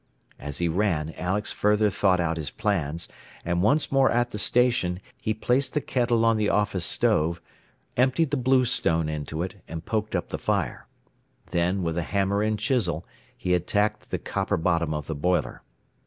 As 0.39 0.57
he 0.57 0.67
ran 0.67 1.13
Alex 1.15 1.51
further 1.51 1.91
thought 1.91 2.19
out 2.19 2.37
his 2.37 2.49
plans, 2.49 3.07
and 3.45 3.61
once 3.61 3.91
more 3.91 4.09
at 4.11 4.31
the 4.31 4.39
station, 4.39 4.99
he 5.21 5.31
placed 5.31 5.75
the 5.75 5.79
kettle 5.79 6.25
on 6.25 6.37
the 6.37 6.49
office 6.49 6.87
stove, 6.87 7.39
emptied 7.95 8.31
the 8.31 8.35
bluestone 8.37 9.07
into 9.07 9.43
it, 9.43 9.57
and 9.67 9.85
poked 9.85 10.15
up 10.15 10.29
the 10.29 10.39
fire. 10.39 10.87
Then, 11.51 11.83
with 11.83 11.99
a 11.99 12.01
hammer 12.01 12.41
and 12.41 12.57
chisel, 12.57 13.05
he 13.37 13.53
attacked 13.53 14.09
the 14.09 14.17
copper 14.17 14.57
bottom 14.57 14.91
of 14.91 15.05
the 15.05 15.13
boiler. 15.13 15.61